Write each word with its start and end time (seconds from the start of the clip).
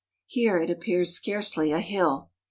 Here 0.25 0.57
it 0.57 0.71
appears 0.71 1.13
scarcely 1.13 1.71
a 1.71 1.79
hill. 1.79 2.31